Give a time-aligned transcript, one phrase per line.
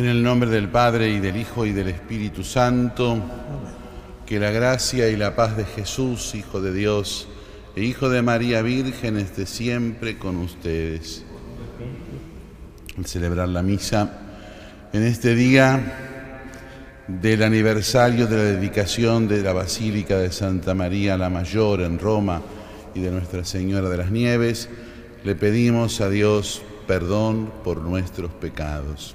[0.00, 3.22] En el nombre del Padre y del Hijo y del Espíritu Santo,
[4.24, 7.28] que la gracia y la paz de Jesús, Hijo de Dios
[7.76, 11.22] e Hijo de María Virgen, esté siempre con ustedes.
[12.96, 14.10] Al celebrar la misa,
[14.94, 21.28] en este día del aniversario de la dedicación de la Basílica de Santa María la
[21.28, 22.40] Mayor en Roma
[22.94, 24.70] y de Nuestra Señora de las Nieves,
[25.24, 29.14] le pedimos a Dios perdón por nuestros pecados.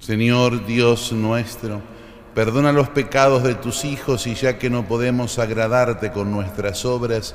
[0.00, 1.80] Señor Dios nuestro,
[2.34, 7.34] perdona los pecados de tus hijos y ya que no podemos agradarte con nuestras obras,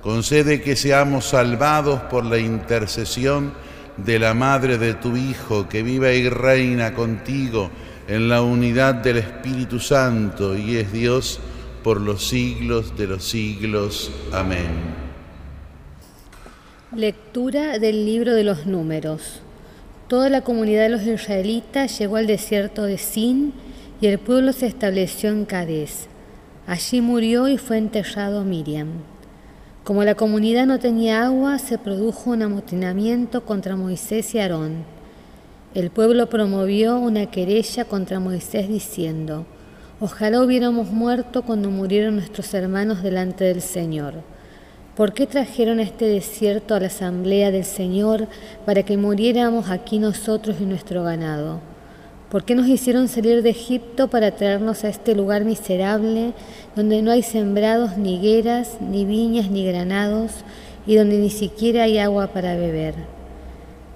[0.00, 3.52] concede que seamos salvados por la intercesión
[3.96, 7.70] de la Madre de tu Hijo, que viva y reina contigo
[8.08, 11.40] en la unidad del Espíritu Santo y es Dios
[11.82, 14.10] por los siglos de los siglos.
[14.32, 15.04] Amén.
[16.94, 19.42] Lectura del libro de los números.
[20.08, 23.54] Toda la comunidad de los israelitas llegó al desierto de Sin
[24.02, 26.08] y el pueblo se estableció en Cades.
[26.66, 28.88] Allí murió y fue enterrado Miriam.
[29.82, 34.84] Como la comunidad no tenía agua, se produjo un amotinamiento contra Moisés y Aarón.
[35.74, 39.46] El pueblo promovió una querella contra Moisés diciendo,
[40.00, 44.33] Ojalá hubiéramos muerto cuando murieron nuestros hermanos delante del Señor.
[44.96, 48.28] ¿Por qué trajeron este desierto a la asamblea del Señor
[48.64, 51.58] para que muriéramos aquí nosotros y nuestro ganado?
[52.30, 56.32] ¿Por qué nos hicieron salir de Egipto para traernos a este lugar miserable,
[56.76, 60.30] donde no hay sembrados ni higueras, ni viñas, ni granados,
[60.86, 62.94] y donde ni siquiera hay agua para beber?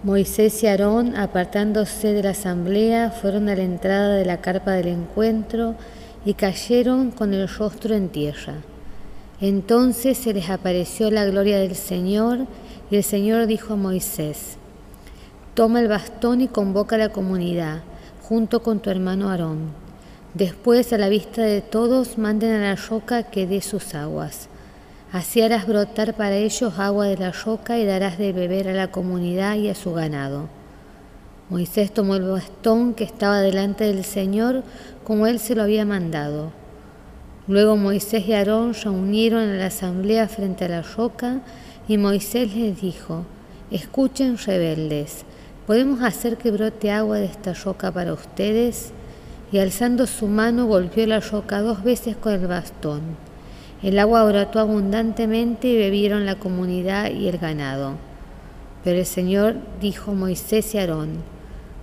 [0.03, 4.89] Moisés y Aarón, apartándose de la asamblea, fueron a la entrada de la carpa del
[4.89, 5.77] encuentro
[6.25, 8.55] y cayeron con el rostro en tierra.
[9.41, 12.41] Entonces se les apareció la gloria del Señor
[12.91, 14.56] y el Señor dijo a Moisés,
[15.54, 17.82] Toma el bastón y convoca a la comunidad,
[18.22, 19.71] junto con tu hermano Aarón.
[20.34, 24.48] Después, a la vista de todos, manden a la roca que dé sus aguas.
[25.12, 28.91] Así harás brotar para ellos agua de la roca y darás de beber a la
[28.91, 30.48] comunidad y a su ganado.
[31.48, 34.65] Moisés tomó el bastón que estaba delante del Señor
[35.04, 36.50] como él se lo había mandado
[37.48, 41.41] Luego Moisés y Aarón reunieron a la asamblea frente a la roca
[41.88, 43.25] y Moisés les dijo,
[43.70, 45.25] escuchen rebeldes,
[45.66, 48.92] ¿podemos hacer que brote agua de esta roca para ustedes?
[49.50, 53.00] Y alzando su mano golpeó la roca dos veces con el bastón.
[53.82, 57.94] El agua brotó abundantemente y bebieron la comunidad y el ganado.
[58.84, 61.38] Pero el Señor dijo a Moisés y Aarón,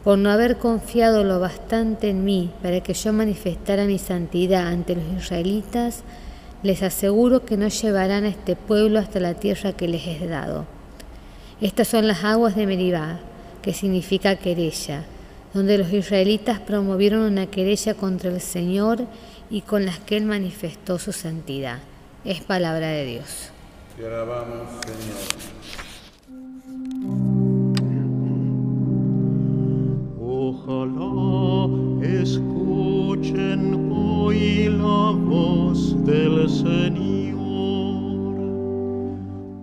[0.05, 4.93] por no haber confiado lo bastante en mí para que yo manifestara mi santidad ante
[4.93, 6.03] los israelitas,
[6.61, 10.67] les aseguro que no llevarán a este pueblo hasta la tierra que les he dado.
[11.59, 13.17] Estas son las aguas de Meribá,
[13.63, 15.05] que significa querella,
[15.55, 19.07] donde los israelitas promovieron una querella contra el Señor
[19.49, 21.79] y con las que Él manifestó su santidad.
[22.23, 23.49] Es palabra de Dios.
[23.97, 25.54] Te alabamos, Señor.
[30.67, 31.69] Ojalá
[32.01, 37.35] escuchen hoy la voz del Señor.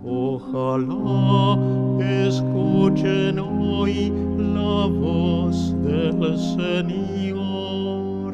[0.05, 1.59] Ojalá
[1.99, 8.33] escuchen hoy la voz del Señor.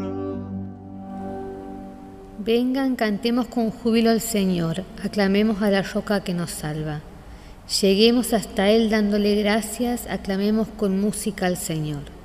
[2.38, 7.02] Vengan, cantemos con júbilo al Señor, aclamemos a la roca que nos salva.
[7.82, 12.19] Lleguemos hasta Él dándole gracias, aclamemos con música al Señor.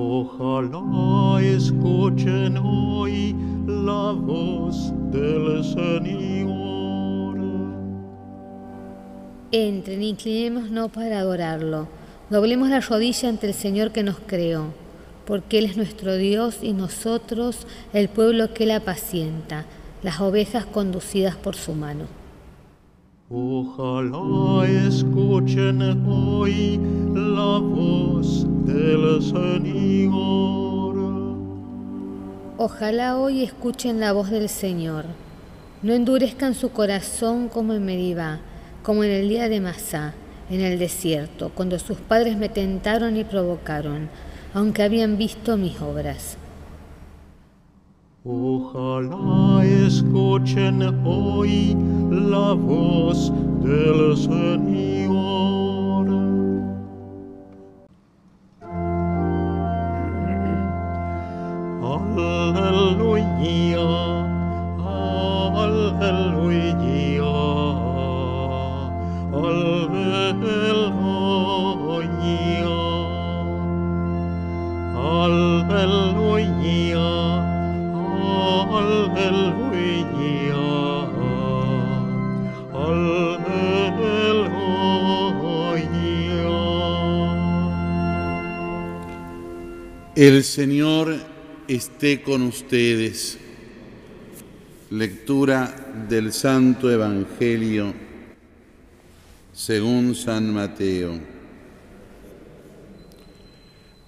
[0.00, 3.34] Ojalá escuchen hoy
[3.66, 7.36] la voz del Señor.
[9.50, 11.88] Entren, inclinémonos para adorarlo.
[12.30, 14.66] Doblemos la rodilla ante el Señor que nos creó,
[15.26, 19.64] porque Él es nuestro Dios y nosotros el pueblo que Él apacienta,
[20.04, 22.04] las ovejas conducidas por su mano.
[23.30, 26.80] Ojalá escuchen hoy
[27.12, 28.37] la voz
[28.68, 30.96] del Señor.
[32.58, 35.06] Ojalá hoy escuchen la voz del Señor.
[35.82, 38.40] No endurezcan su corazón como en Meribá,
[38.82, 40.14] como en el día de Masá,
[40.50, 44.08] en el desierto, cuando sus padres me tentaron y provocaron,
[44.54, 46.36] aunque habían visto mis obras.
[48.24, 51.74] Ojalá escuchen hoy
[52.10, 53.32] la voz
[53.62, 54.67] del Señor.
[90.18, 91.16] El Señor
[91.68, 93.38] esté con ustedes.
[94.90, 97.92] Lectura del Santo Evangelio
[99.52, 101.18] según San Mateo.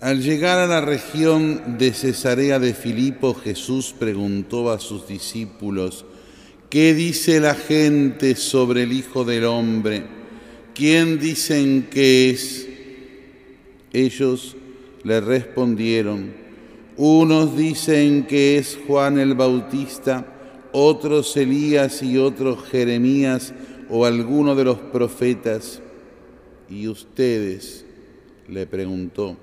[0.00, 6.04] Al llegar a la región de Cesarea de Filipo, Jesús preguntó a sus discípulos,
[6.68, 10.04] ¿qué dice la gente sobre el Hijo del Hombre?
[10.74, 12.68] ¿Quién dicen que es?
[13.92, 14.56] Ellos
[15.02, 16.32] le respondieron,
[16.96, 20.39] unos dicen que es Juan el Bautista,
[20.72, 23.52] otros Elías y otros Jeremías
[23.88, 25.80] o alguno de los profetas.
[26.68, 27.84] ¿Y ustedes?
[28.48, 29.36] le preguntó,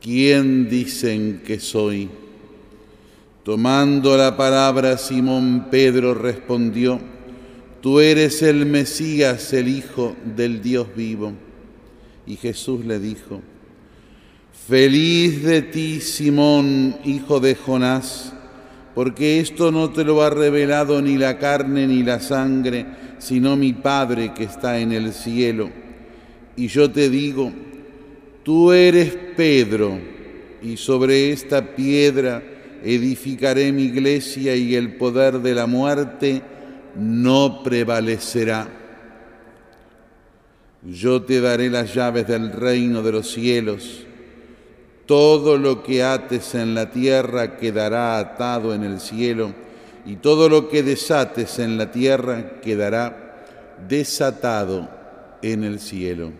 [0.00, 2.08] ¿quién dicen que soy?
[3.42, 7.00] Tomando la palabra, Simón Pedro respondió,
[7.80, 11.32] Tú eres el Mesías, el Hijo del Dios vivo.
[12.26, 13.40] Y Jesús le dijo,
[14.68, 18.34] Feliz de ti, Simón, hijo de Jonás,
[18.98, 22.84] porque esto no te lo ha revelado ni la carne ni la sangre,
[23.18, 25.70] sino mi Padre que está en el cielo.
[26.56, 27.52] Y yo te digo,
[28.42, 29.96] tú eres Pedro,
[30.60, 32.42] y sobre esta piedra
[32.82, 36.42] edificaré mi iglesia y el poder de la muerte
[36.96, 38.66] no prevalecerá.
[40.82, 44.07] Yo te daré las llaves del reino de los cielos.
[45.08, 49.54] Todo lo que ates en la tierra quedará atado en el cielo,
[50.04, 54.86] y todo lo que desates en la tierra quedará desatado
[55.40, 56.32] en el cielo.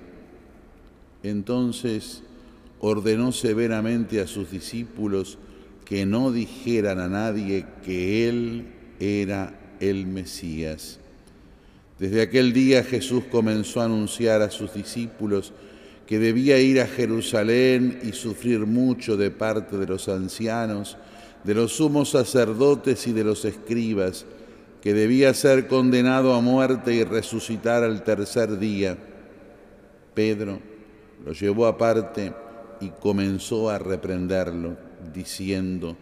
[1.23, 2.23] Entonces
[2.79, 5.39] ordenó severamente a sus discípulos
[5.87, 8.67] que no dijeran a nadie que Él
[9.01, 10.99] era el Mesías.
[11.99, 15.55] Desde aquel día Jesús comenzó a anunciar a sus discípulos
[16.09, 20.97] que debía ir a Jerusalén y sufrir mucho de parte de los ancianos,
[21.45, 24.25] de los sumos sacerdotes y de los escribas,
[24.81, 28.97] que debía ser condenado a muerte y resucitar al tercer día.
[30.15, 30.61] Pedro
[31.27, 32.33] lo llevó aparte
[32.81, 34.79] y comenzó a reprenderlo,
[35.13, 35.95] diciendo,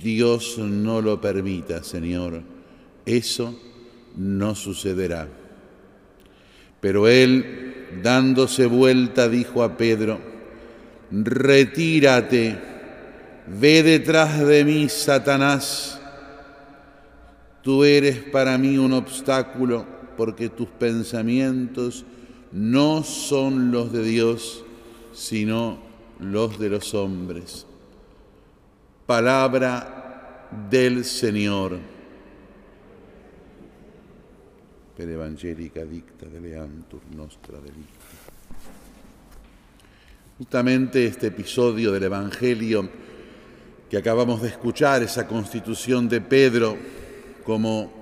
[0.00, 2.42] Dios no lo permita, Señor,
[3.04, 3.58] eso
[4.14, 5.26] no sucederá.
[6.80, 7.71] Pero él,
[8.02, 10.18] dándose vuelta, dijo a Pedro,
[11.10, 12.58] retírate,
[13.46, 16.00] ve detrás de mí, Satanás.
[17.62, 19.86] Tú eres para mí un obstáculo
[20.16, 22.04] porque tus pensamientos
[22.50, 24.64] no son los de Dios,
[25.12, 25.78] sino
[26.18, 27.66] los de los hombres.
[29.06, 31.91] Palabra del Señor.
[35.10, 38.06] Evangelica dicta de leantur nostra delicta.
[40.38, 42.88] Justamente este episodio del Evangelio
[43.92, 46.78] que acabamos de escuchar, esa constitución de Pedro
[47.44, 47.92] como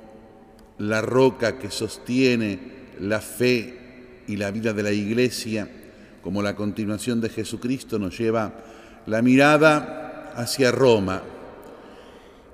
[0.78, 2.58] la roca que sostiene
[3.00, 5.68] la fe y la vida de la iglesia,
[6.22, 8.52] como la continuación de Jesucristo, nos lleva
[9.06, 11.22] la mirada hacia Roma.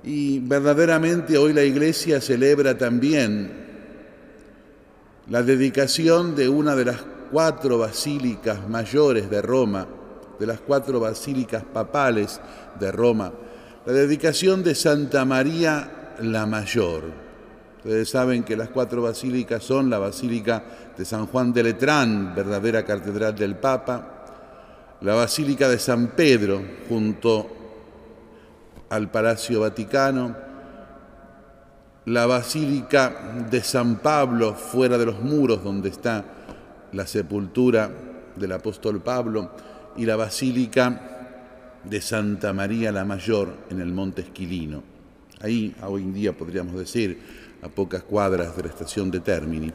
[0.03, 3.66] Y verdaderamente hoy la iglesia celebra también
[5.29, 9.85] la dedicación de una de las cuatro basílicas mayores de Roma,
[10.39, 12.39] de las cuatro basílicas papales
[12.79, 13.33] de Roma,
[13.85, 17.03] la dedicación de Santa María la Mayor.
[17.77, 20.63] Ustedes saben que las cuatro basílicas son la Basílica
[20.97, 27.47] de San Juan de Letrán, verdadera catedral del Papa, la Basílica de San Pedro, junto
[28.89, 30.46] al Palacio Vaticano,
[32.07, 36.23] la Basílica de San Pablo, fuera de los muros donde está
[36.93, 37.91] la sepultura
[38.33, 39.51] del apóstol Pablo,
[39.97, 44.83] y la Basílica de Santa María la Mayor en el Monte Esquilino.
[45.41, 47.19] Ahí, hoy en día podríamos decir,
[47.61, 49.73] a pocas cuadras de la estación de Termini.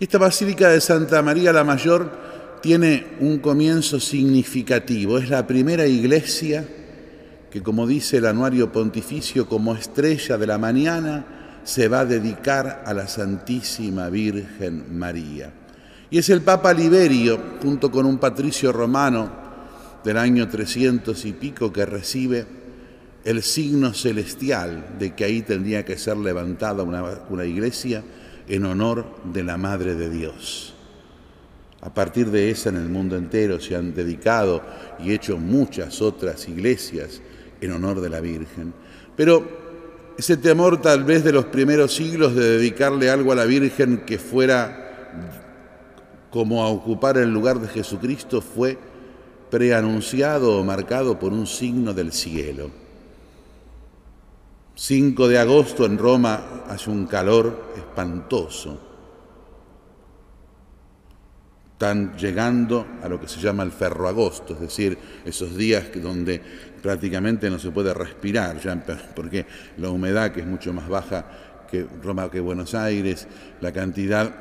[0.00, 2.10] Esta Basílica de Santa María la Mayor
[2.60, 5.18] tiene un comienzo significativo.
[5.18, 6.66] Es la primera iglesia
[7.54, 12.82] que, como dice el anuario pontificio, como estrella de la mañana, se va a dedicar
[12.84, 15.52] a la Santísima Virgen María.
[16.10, 19.30] Y es el Papa Liberio, junto con un patricio romano
[20.02, 22.44] del año 300 y pico, que recibe
[23.22, 28.02] el signo celestial de que ahí tendría que ser levantada una, una iglesia
[28.48, 30.74] en honor de la Madre de Dios.
[31.82, 34.60] A partir de esa en el mundo entero se han dedicado
[34.98, 37.20] y hecho muchas otras iglesias
[37.64, 38.72] en honor de la Virgen.
[39.16, 39.44] Pero
[40.16, 44.18] ese temor tal vez de los primeros siglos de dedicarle algo a la Virgen que
[44.18, 44.80] fuera
[46.30, 48.76] como a ocupar el lugar de Jesucristo fue
[49.50, 52.70] preanunciado o marcado por un signo del cielo.
[54.74, 58.93] 5 de agosto en Roma hace un calor espantoso.
[61.74, 66.40] Están llegando a lo que se llama el ferroagosto, es decir, esos días donde
[66.80, 68.80] prácticamente no se puede respirar, ya,
[69.16, 69.44] porque
[69.78, 71.26] la humedad, que es mucho más baja
[71.68, 73.26] que Roma, que Buenos Aires,
[73.60, 74.36] la cantidad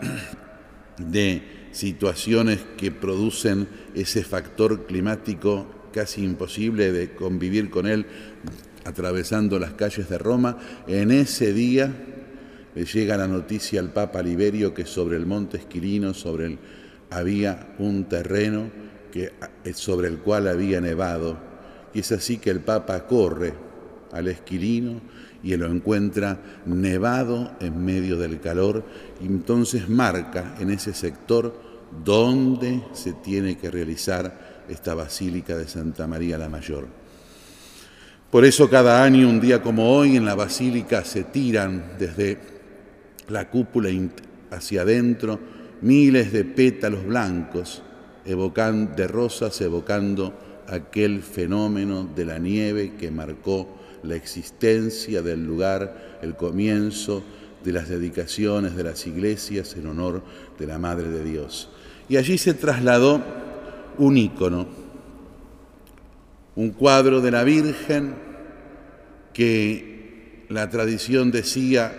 [1.00, 8.06] de situaciones que producen ese factor climático casi imposible de convivir con él
[8.86, 11.92] atravesando las calles de Roma, en ese día
[12.76, 16.60] le llega la noticia al Papa Liberio que sobre el monte Esquilino sobre el,
[17.16, 18.70] había un terreno
[19.12, 19.32] que,
[19.64, 21.38] eh, sobre el cual había nevado.
[21.94, 23.54] Y es así que el Papa corre
[24.12, 25.02] al Esquilino
[25.44, 28.84] y lo encuentra nevado en medio del calor
[29.22, 31.54] y entonces marca en ese sector
[32.04, 36.88] donde se tiene que realizar esta Basílica de Santa María la Mayor.
[38.32, 42.40] Por eso cada año, un día como hoy, en la basílica se tiran desde
[43.28, 43.90] la cúpula
[44.50, 45.40] hacia adentro
[45.84, 47.84] miles de pétalos blancos
[48.26, 50.34] evocan, de rosas evocando
[50.68, 53.68] aquel fenómeno de la nieve que marcó
[54.02, 57.22] la existencia del lugar, el comienzo
[57.64, 60.24] de las dedicaciones de las iglesias en honor
[60.58, 61.70] de la Madre de Dios.
[62.08, 63.22] Y allí se trasladó
[63.98, 64.68] un ícono,
[66.56, 68.16] un cuadro de la Virgen
[69.34, 71.92] que la tradición decía,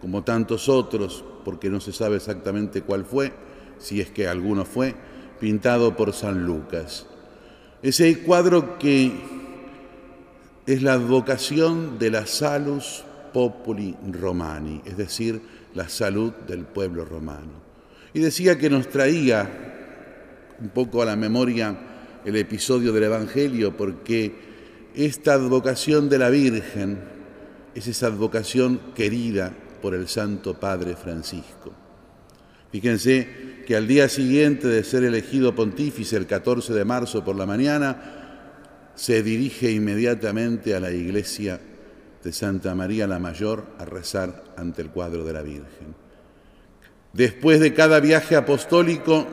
[0.00, 3.32] como tantos otros, porque no se sabe exactamente cuál fue,
[3.78, 4.94] si es que alguno fue,
[5.40, 7.06] pintado por San Lucas.
[7.82, 9.12] Ese cuadro que
[10.66, 15.40] es la advocación de la salus populi romani, es decir,
[15.74, 17.62] la salud del pueblo romano.
[18.14, 19.48] Y decía que nos traía
[20.60, 21.76] un poco a la memoria
[22.24, 24.32] el episodio del Evangelio, porque
[24.94, 26.98] esta advocación de la Virgen
[27.74, 31.72] es esa advocación querida por el Santo Padre Francisco.
[32.70, 37.44] Fíjense que al día siguiente de ser elegido pontífice, el 14 de marzo por la
[37.44, 41.60] mañana, se dirige inmediatamente a la iglesia
[42.24, 45.94] de Santa María la Mayor a rezar ante el cuadro de la Virgen.
[47.12, 49.26] Después de cada viaje apostólico,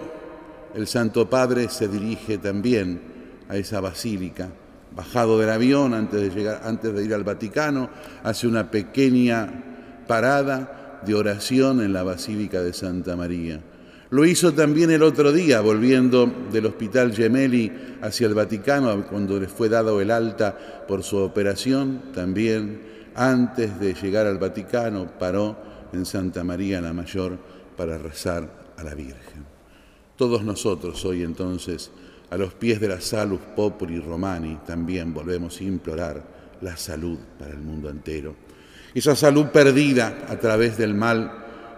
[0.76, 3.02] el Santo Padre se dirige también
[3.48, 4.50] a esa basílica.
[4.94, 7.90] Bajado del avión antes de, llegar, antes de ir al Vaticano,
[8.24, 9.69] hace una pequeña
[10.10, 13.62] parada de oración en la Basílica de Santa María.
[14.10, 19.48] Lo hizo también el otro día, volviendo del Hospital Gemelli hacia el Vaticano, cuando le
[19.48, 22.82] fue dado el alta por su operación, también
[23.14, 25.56] antes de llegar al Vaticano paró
[25.94, 27.38] en Santa María la Mayor
[27.78, 29.46] para rezar a la Virgen.
[30.16, 31.92] Todos nosotros hoy entonces,
[32.32, 36.24] a los pies de la salud populi romani, también volvemos a implorar
[36.62, 38.49] la salud para el mundo entero.
[38.94, 41.32] Esa salud perdida a través del mal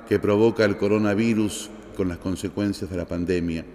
[0.07, 3.65] que provoca el coronavirus con las consecuencias de la pandemia.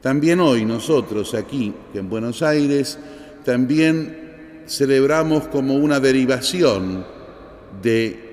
[0.00, 2.98] También hoy nosotros aquí, en Buenos Aires,
[3.44, 7.04] también celebramos como una derivación
[7.82, 8.30] de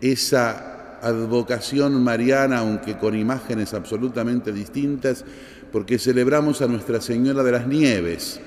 [0.00, 5.24] esa advocación mariana, aunque con imágenes absolutamente distintas,
[5.70, 8.40] porque celebramos a Nuestra Señora de las Nieves,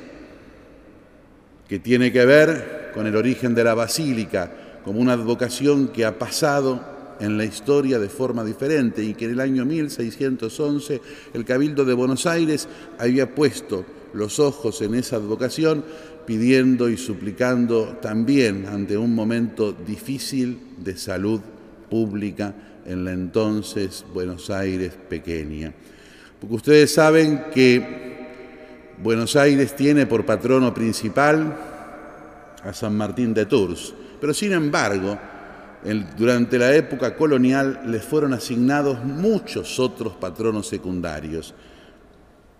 [1.70, 4.52] que tiene que ver con el origen de la basílica,
[4.84, 6.82] como una advocación que ha pasado
[7.20, 11.02] en la historia de forma diferente y que en el año 1611
[11.34, 15.84] el Cabildo de Buenos Aires había puesto los ojos en esa advocación
[16.26, 21.42] pidiendo y suplicando también ante un momento difícil de salud
[21.90, 22.54] pública
[22.86, 25.74] en la entonces Buenos Aires pequeña.
[26.40, 28.12] Porque ustedes saben que
[29.02, 31.71] Buenos Aires tiene por patrono principal
[32.64, 35.18] a San Martín de Tours, pero sin embargo
[36.16, 41.56] durante la época colonial les fueron asignados muchos otros patronos secundarios,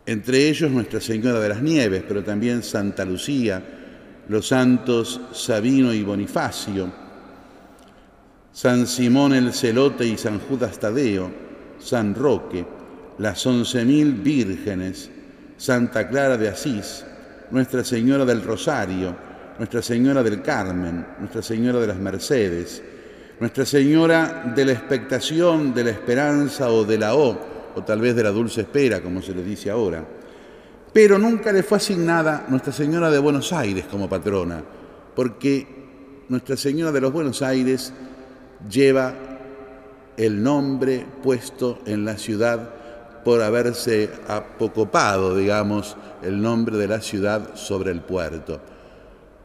[0.06, 3.64] entre ellos Nuestra Señora de las Nieves, pero también Santa Lucía,
[4.28, 6.92] los santos Sabino y Bonifacio,
[8.52, 11.32] San Simón el Celote y San Judas Tadeo,
[11.80, 12.66] San Roque,
[13.20, 15.10] las once mil vírgenes,
[15.58, 17.06] Santa Clara de Asís,
[17.52, 19.16] Nuestra Señora del Rosario,
[19.62, 22.82] Nuestra Señora del Carmen, Nuestra Señora de las Mercedes,
[23.40, 27.40] Nuestra Señora de la Expectación, de la Esperanza o de la O,
[27.76, 30.04] o tal vez de la Dulce Espera, como se le dice ahora.
[30.92, 34.64] Pero nunca le fue asignada Nuestra Señora de Buenos Aires como patrona,
[35.16, 35.68] porque
[36.28, 37.94] Nuestra Señora de los Buenos Aires
[38.68, 39.14] lleva
[40.18, 42.68] el nombre puesto en la ciudad
[43.24, 48.60] por haberse apocopado, digamos, el nombre de la ciudad sobre el puerto.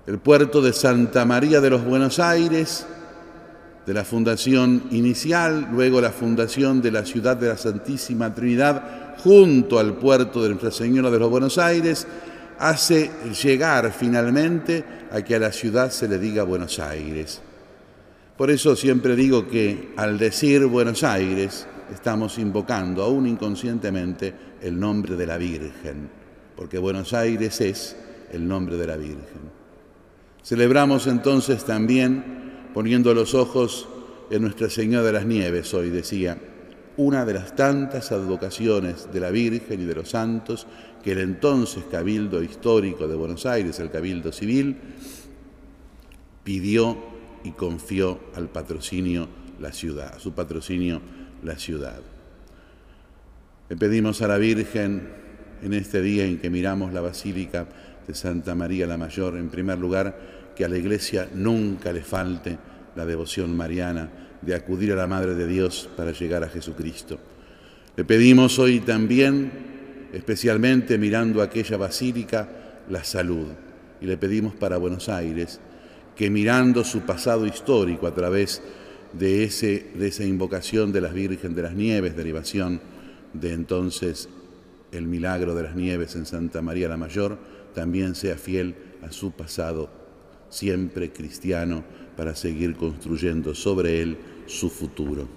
[0.06, 2.86] El puerto de Santa María de los Buenos Aires
[3.84, 9.80] de la fundación inicial, luego la fundación de la ciudad de la Santísima Trinidad junto
[9.80, 12.06] al puerto de Nuestra Señora de los Buenos Aires,
[12.60, 13.10] hace
[13.42, 17.40] llegar finalmente a que a la ciudad se le diga Buenos Aires.
[18.36, 24.32] Por eso siempre digo que al decir Buenos Aires estamos invocando aún inconscientemente
[24.62, 26.08] el nombre de la Virgen,
[26.54, 27.96] porque Buenos Aires es
[28.30, 29.55] el nombre de la Virgen.
[30.46, 32.22] Celebramos entonces también
[32.72, 33.88] poniendo los ojos
[34.30, 36.38] en Nuestra Señora de las Nieves hoy, decía,
[36.96, 40.68] una de las tantas advocaciones de la Virgen y de los santos
[41.02, 44.76] que el entonces Cabildo Histórico de Buenos Aires, el Cabildo Civil,
[46.44, 46.96] pidió
[47.42, 49.26] y confió al patrocinio
[49.58, 51.00] la ciudad, a su patrocinio
[51.42, 51.98] la ciudad.
[53.68, 55.08] Le pedimos a la Virgen
[55.60, 57.66] en este día en que miramos la Basílica
[58.06, 62.58] de Santa María la Mayor, en primer lugar, que a la Iglesia nunca le falte
[62.96, 64.10] la devoción mariana
[64.40, 67.18] de acudir a la Madre de Dios para llegar a Jesucristo.
[67.96, 72.48] Le pedimos hoy también, especialmente mirando aquella basílica,
[72.88, 73.46] la salud.
[74.00, 75.60] Y le pedimos para Buenos Aires
[76.14, 78.62] que mirando su pasado histórico a través
[79.12, 82.80] de, ese, de esa invocación de las Virgen de las Nieves, derivación
[83.34, 84.28] de entonces
[84.92, 87.38] el milagro de las nieves en Santa María la Mayor,
[87.74, 90.05] también sea fiel a su pasado
[90.48, 91.84] siempre cristiano,
[92.16, 95.28] para seguir construyendo sobre él su futuro.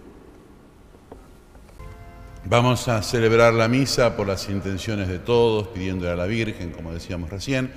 [2.46, 6.94] Vamos a celebrar la misa por las intenciones de todos, pidiéndole a la Virgen, como
[6.94, 7.72] decíamos recién,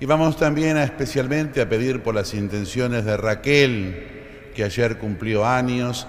[0.00, 6.06] y vamos también especialmente a pedir por las intenciones de Raquel, que ayer cumplió años,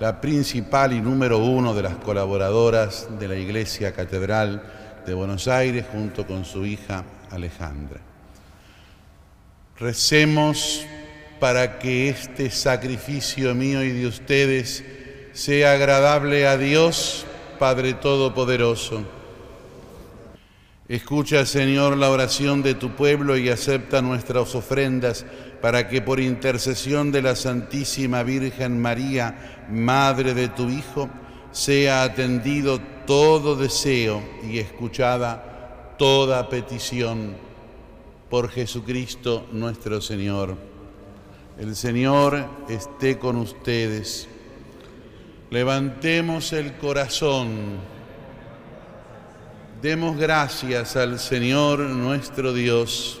[0.00, 4.62] la principal y número uno de las colaboradoras de la Iglesia Catedral
[5.06, 8.11] de Buenos Aires, junto con su hija Alejandra.
[9.82, 10.86] Recemos
[11.40, 14.84] para que este sacrificio mío y de ustedes
[15.32, 17.26] sea agradable a Dios,
[17.58, 19.02] Padre Todopoderoso.
[20.86, 25.26] Escucha, Señor, la oración de tu pueblo y acepta nuestras ofrendas
[25.60, 31.10] para que por intercesión de la Santísima Virgen María, Madre de tu Hijo,
[31.50, 37.51] sea atendido todo deseo y escuchada toda petición
[38.32, 40.56] por Jesucristo nuestro Señor.
[41.58, 44.26] El Señor esté con ustedes.
[45.50, 47.50] Levantemos el corazón.
[49.82, 53.20] Demos gracias al Señor nuestro Dios.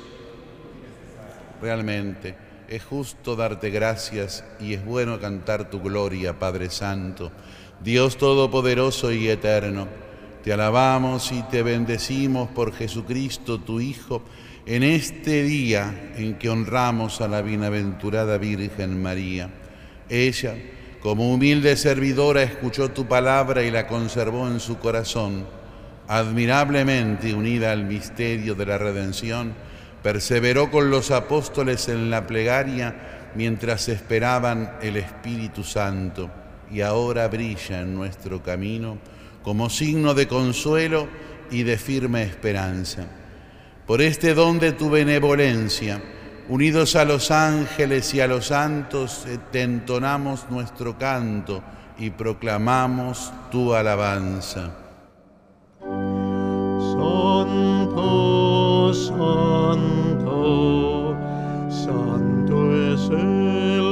[1.60, 2.34] Realmente
[2.66, 7.30] es justo darte gracias y es bueno cantar tu gloria, Padre Santo,
[7.84, 9.88] Dios Todopoderoso y Eterno.
[10.42, 14.22] Te alabamos y te bendecimos por Jesucristo, tu Hijo,
[14.64, 19.50] en este día en que honramos a la bienaventurada Virgen María.
[20.08, 20.54] Ella,
[21.00, 25.46] como humilde servidora, escuchó tu palabra y la conservó en su corazón.
[26.06, 29.54] Admirablemente unida al misterio de la redención,
[30.02, 36.30] perseveró con los apóstoles en la plegaria mientras esperaban el Espíritu Santo
[36.70, 38.98] y ahora brilla en nuestro camino
[39.42, 41.08] como signo de consuelo
[41.50, 43.06] y de firme esperanza
[43.92, 46.00] por este don de tu benevolencia,
[46.48, 51.62] unidos a los ángeles y a los santos, eh, te entonamos nuestro canto
[51.98, 54.70] y proclamamos tu alabanza.
[56.94, 60.34] Santo, santo,
[61.68, 63.91] santo es el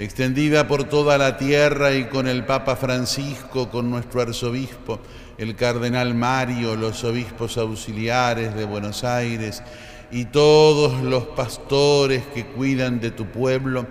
[0.00, 4.98] extendida por toda la tierra y con el Papa Francisco, con nuestro arzobispo,
[5.36, 9.62] el cardenal Mario, los obispos auxiliares de Buenos Aires
[10.10, 13.86] y todos los pastores que cuidan de tu pueblo,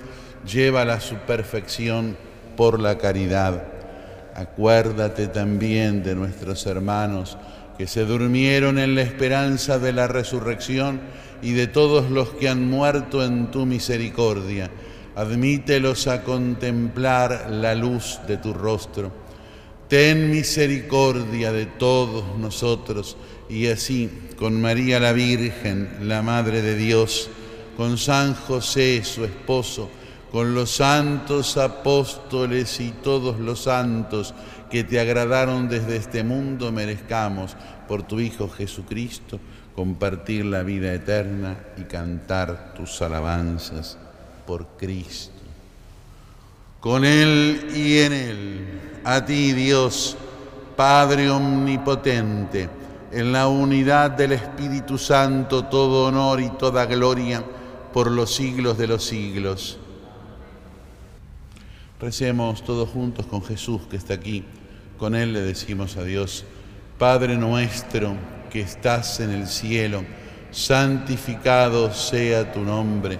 [0.52, 2.18] llévala a su perfección
[2.58, 3.64] por la caridad.
[4.34, 7.38] Acuérdate también de nuestros hermanos
[7.78, 11.02] que se durmieron en la esperanza de la resurrección
[11.44, 14.72] y de todos los que han muerto en tu misericordia
[15.20, 19.12] admítelos a contemplar la luz de tu rostro.
[19.90, 23.18] Ten misericordia de todos nosotros
[23.50, 27.30] y así, con María la Virgen, la Madre de Dios,
[27.76, 29.90] con San José, su esposo,
[30.32, 34.34] con los santos apóstoles y todos los santos
[34.72, 37.58] que te agradaron desde este mundo, merezcamos
[37.90, 39.38] por tu Hijo Jesucristo
[39.76, 43.98] compartir la vida eterna y cantar tus alabanzas
[44.50, 45.32] por Cristo.
[46.80, 50.18] Con Él y en Él, a ti Dios,
[50.76, 52.68] Padre Omnipotente,
[53.12, 57.44] en la unidad del Espíritu Santo, todo honor y toda gloria
[57.94, 59.78] por los siglos de los siglos.
[62.02, 64.44] Recemos todos juntos con Jesús que está aquí.
[64.98, 66.44] Con Él le decimos a Dios,
[66.98, 68.16] Padre nuestro
[68.50, 70.04] que estás en el cielo,
[70.50, 73.20] santificado sea tu nombre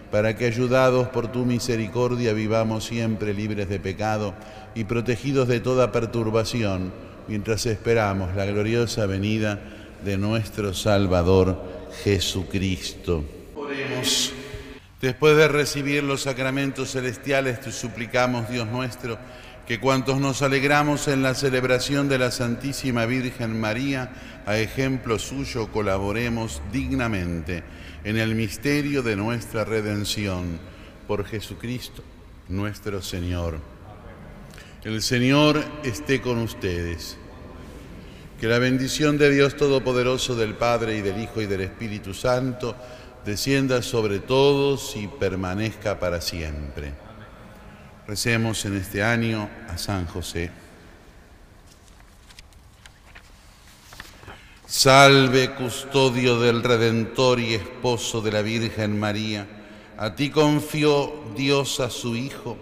[0.11, 4.33] para que ayudados por tu misericordia vivamos siempre libres de pecado
[4.75, 6.91] y protegidos de toda perturbación,
[7.27, 9.59] mientras esperamos la gloriosa venida
[10.03, 11.63] de nuestro Salvador
[12.03, 13.23] Jesucristo.
[13.55, 14.33] Oremos.
[15.01, 19.17] Después de recibir los sacramentos celestiales, te suplicamos, Dios nuestro,
[19.67, 24.11] que cuantos nos alegramos en la celebración de la Santísima Virgen María,
[24.45, 27.63] a ejemplo suyo colaboremos dignamente
[28.03, 30.59] en el misterio de nuestra redención
[31.07, 32.03] por Jesucristo
[32.51, 33.59] nuestro Señor.
[34.83, 37.17] El Señor esté con ustedes.
[38.39, 42.75] Que la bendición de Dios Todopoderoso, del Padre y del Hijo y del Espíritu Santo,
[43.23, 47.10] descienda sobre todos y permanezca para siempre.
[48.11, 50.51] Recemos en este año a San José.
[54.65, 59.47] Salve, custodio del Redentor y esposo de la Virgen María.
[59.97, 62.57] A ti confió Dios a su Hijo,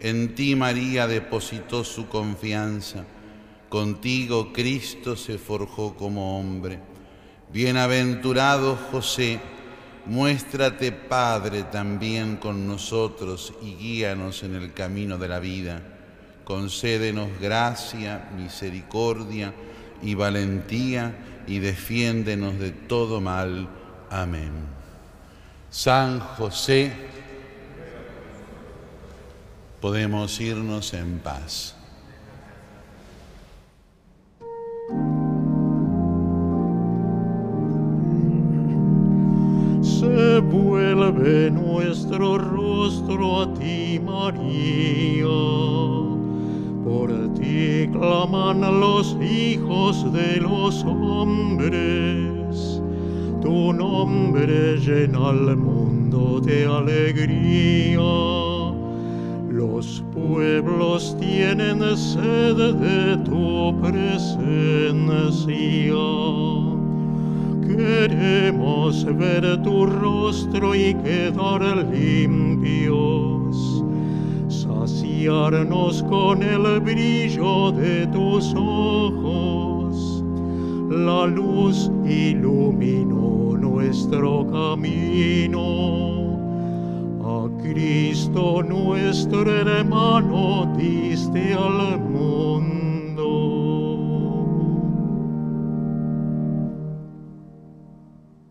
[0.00, 3.04] en ti María depositó su confianza.
[3.68, 6.80] Contigo Cristo se forjó como hombre.
[7.52, 9.38] Bienaventurado José,
[10.06, 15.82] muéstrate Padre también con nosotros y guíanos en el camino de la vida.
[16.44, 19.54] Concédenos gracia, misericordia
[20.02, 21.14] y valentía
[21.46, 23.68] y defiéndenos de todo mal.
[24.10, 24.52] Amén.
[25.70, 26.92] San José,
[29.80, 31.76] podemos irnos en paz.
[40.40, 45.74] Vuelve nuestro rostro a ti, María
[46.84, 52.82] por ti claman los hijos de los hombres.
[53.40, 58.00] Tu nombre llena al mundo de alegría.
[59.48, 64.34] Los pueblos tienen sed de tu presencia.
[67.76, 71.60] Queremos ver tu rostro y quedar
[71.92, 73.84] limpios
[74.48, 80.22] saciarnos con el brillo de tus ojos.
[80.88, 85.64] La luz iluminó nuestro camino.
[87.24, 92.83] A Cristo nuestro hermano diste al mundo